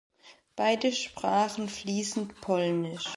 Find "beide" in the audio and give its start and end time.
0.55-0.91